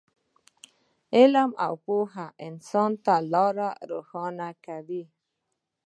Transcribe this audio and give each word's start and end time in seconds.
علم 1.17 1.49
او 1.65 1.73
پوهه 1.85 2.27
انسان 2.47 2.91
ته 3.05 3.13
لاره 3.33 3.69
روښانه 3.89 4.49
کوي. 4.65 5.03